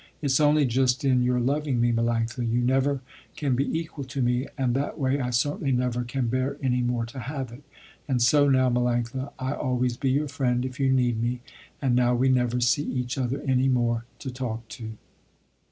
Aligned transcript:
Its 0.19 0.39
only 0.39 0.65
just 0.65 1.05
in 1.05 1.21
your 1.21 1.39
loving 1.39 1.79
me 1.79 1.91
Melanctha. 1.93 2.39
You 2.39 2.59
never 2.59 3.01
can 3.35 3.55
be 3.55 3.71
equal 3.79 4.03
to 4.05 4.19
me 4.19 4.47
and 4.57 4.73
that 4.73 4.97
way 4.99 5.19
I 5.21 5.29
certainly 5.29 5.71
never 5.71 6.03
can 6.03 6.25
bear 6.25 6.57
any 6.59 6.81
more 6.81 7.05
to 7.05 7.19
have 7.19 7.51
it. 7.51 7.61
And 8.07 8.19
so 8.19 8.49
now 8.49 8.67
Melanctha, 8.67 9.31
I 9.37 9.53
always 9.53 9.97
be 9.97 10.09
your 10.09 10.27
friend, 10.27 10.65
if 10.65 10.79
you 10.79 10.91
need 10.91 11.21
me, 11.21 11.41
and 11.83 11.95
now 11.95 12.15
we 12.15 12.29
never 12.29 12.59
see 12.59 12.81
each 12.81 13.19
other 13.19 13.41
any 13.45 13.67
more 13.67 14.05
to 14.21 14.31
talk 14.31 14.67
to." 14.69 14.93